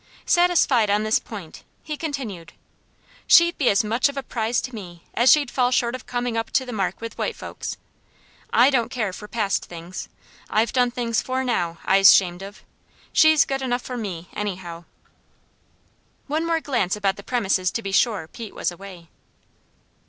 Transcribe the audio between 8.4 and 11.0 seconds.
I don't care for past things. I've done